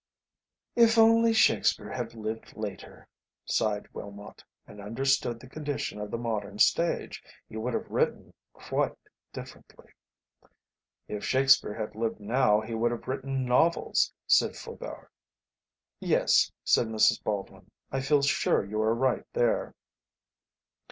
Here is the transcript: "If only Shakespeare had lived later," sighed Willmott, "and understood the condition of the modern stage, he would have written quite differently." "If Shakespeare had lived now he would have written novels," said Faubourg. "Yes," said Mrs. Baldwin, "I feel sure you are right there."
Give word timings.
"If 0.75 0.97
only 0.97 1.31
Shakespeare 1.31 1.91
had 1.91 2.15
lived 2.15 2.57
later," 2.57 3.07
sighed 3.45 3.87
Willmott, 3.93 4.43
"and 4.65 4.81
understood 4.81 5.39
the 5.39 5.47
condition 5.47 5.99
of 6.01 6.09
the 6.09 6.17
modern 6.17 6.57
stage, 6.57 7.21
he 7.47 7.55
would 7.55 7.75
have 7.75 7.91
written 7.91 8.33
quite 8.51 8.97
differently." 9.31 9.91
"If 11.07 11.23
Shakespeare 11.23 11.75
had 11.75 11.93
lived 11.95 12.19
now 12.19 12.61
he 12.61 12.73
would 12.73 12.89
have 12.89 13.07
written 13.07 13.45
novels," 13.45 14.11
said 14.25 14.55
Faubourg. 14.55 15.07
"Yes," 15.99 16.51
said 16.63 16.87
Mrs. 16.87 17.21
Baldwin, 17.23 17.69
"I 17.91 17.99
feel 18.01 18.23
sure 18.23 18.65
you 18.65 18.81
are 18.81 18.95
right 18.95 19.27
there." 19.33 19.75